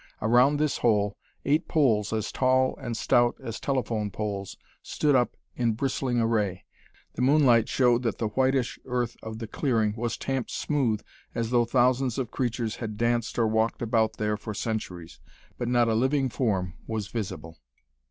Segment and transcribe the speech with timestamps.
[0.19, 1.15] Around this hole,
[1.45, 6.65] eight poles as tall and stout as telephone poles stood up in bristling array.
[7.13, 11.03] The moonlight showed that the whitish earth of the clearing was tamped smooth
[11.35, 15.19] as though thousands of creatures had danced or walked about there for centuries.
[15.59, 17.59] But not a living form was visible.